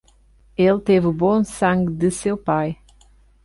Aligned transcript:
Ele 0.57 0.79
teve 0.81 1.05
o 1.05 1.13
bom 1.13 1.43
sangue 1.43 1.93
de 1.93 2.09
seu 2.09 2.35
pai. 2.35 2.75